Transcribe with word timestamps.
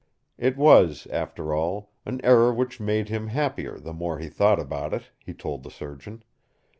It 0.39 0.57
was, 0.57 1.05
after 1.11 1.53
all, 1.53 1.91
an 2.07 2.21
error 2.23 2.51
which 2.51 2.79
made 2.79 3.09
him 3.09 3.27
happier 3.27 3.77
the 3.77 3.93
more 3.93 4.17
he 4.17 4.29
thought 4.29 4.59
about 4.59 4.95
it, 4.95 5.11
he 5.19 5.31
told 5.31 5.61
the 5.61 5.69
surgeon. 5.69 6.23